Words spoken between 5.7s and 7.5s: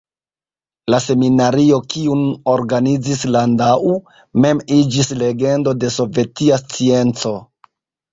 de sovetia scienco.